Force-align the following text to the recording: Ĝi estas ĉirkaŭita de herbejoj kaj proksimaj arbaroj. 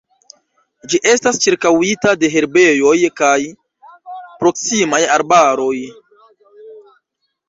Ĝi 0.91 0.99
estas 1.09 1.35
ĉirkaŭita 1.41 2.13
de 2.23 2.29
herbejoj 2.35 2.93
kaj 3.21 3.33
proksimaj 4.39 5.01
arbaroj. 5.17 5.77